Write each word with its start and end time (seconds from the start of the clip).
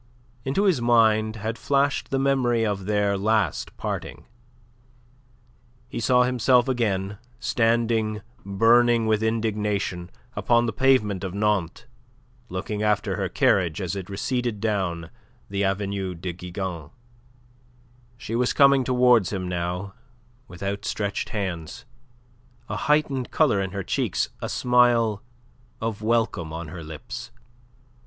Into 0.43 0.63
his 0.63 0.81
mind 0.81 1.35
had 1.35 1.59
flashed 1.59 2.09
the 2.09 2.17
memory 2.17 2.65
of 2.65 2.85
their 2.87 3.15
last 3.19 3.77
parting. 3.77 4.25
He 5.87 5.99
saw 5.99 6.23
himself 6.23 6.67
again, 6.67 7.19
standing 7.39 8.23
burning 8.43 9.05
with 9.05 9.21
indignation 9.21 10.09
upon 10.35 10.65
the 10.65 10.73
pavement 10.73 11.23
of 11.23 11.35
Nantes, 11.35 11.85
looking 12.49 12.81
after 12.81 13.15
her 13.17 13.29
carriage 13.29 13.79
as 13.79 13.95
it 13.95 14.09
receded 14.09 14.59
down 14.59 15.11
the 15.51 15.63
Avenue 15.63 16.15
de 16.15 16.33
Gigan. 16.33 16.89
She 18.17 18.33
was 18.33 18.53
coming 18.53 18.83
towards 18.83 19.31
him 19.31 19.47
now 19.47 19.93
with 20.47 20.63
outstretched 20.63 21.29
hands, 21.29 21.85
a 22.67 22.75
heightened 22.75 23.29
colour 23.29 23.61
in 23.61 23.69
her 23.69 23.83
cheeks, 23.83 24.29
a 24.41 24.49
smile 24.49 25.21
of 25.79 26.01
welcome 26.01 26.51
on 26.51 26.69
her 26.69 26.83
lips. 26.83 27.29